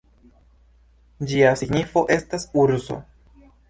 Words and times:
Ĝia 1.33 1.53
signifo 1.63 2.07
estas 2.19 2.51
"urso". 2.67 3.03